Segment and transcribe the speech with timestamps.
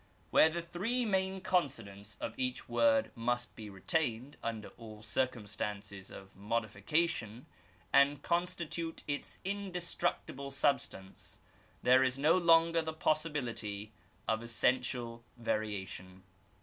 [0.31, 6.35] Where the three main consonants of each word must be retained under all circumstances of
[6.35, 7.45] modification,
[7.93, 11.37] and constitute its indestructible substance,
[11.83, 13.91] there is no longer tiie possibility
[14.27, 16.23] of essential variation.